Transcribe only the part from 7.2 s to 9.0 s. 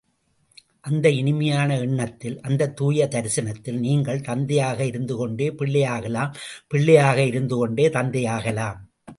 இருந்துகொண்டே தந்தையாகலாம்.